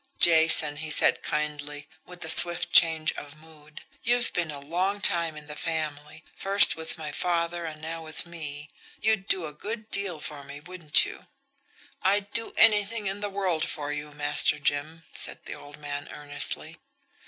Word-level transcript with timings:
"Jason," 0.17 0.77
he 0.77 0.89
said 0.89 1.21
kindly, 1.21 1.87
with 2.07 2.25
a 2.25 2.29
swift 2.31 2.73
change 2.73 3.11
of 3.13 3.37
mood, 3.37 3.83
"you've 4.01 4.33
been 4.33 4.49
a 4.49 4.59
long 4.59 4.99
time 4.99 5.37
in 5.37 5.45
the 5.45 5.55
family 5.55 6.23
first 6.35 6.75
with 6.75 6.93
father, 7.13 7.65
and 7.65 7.83
now 7.83 8.01
with 8.01 8.25
me. 8.25 8.71
You'd 8.99 9.27
do 9.27 9.45
a 9.45 9.53
good 9.53 9.91
deal 9.91 10.19
for 10.19 10.43
me, 10.43 10.59
wouldn't 10.59 11.05
you?" 11.05 11.27
"I'd 12.01 12.31
do 12.31 12.51
anything 12.57 13.05
in 13.05 13.19
the 13.19 13.29
world 13.29 13.69
for 13.69 13.93
you, 13.93 14.11
Master 14.11 14.57
Jim," 14.57 15.03
said 15.13 15.45
the 15.45 15.53
old 15.53 15.77
man 15.77 16.07
earnestly. 16.09 16.79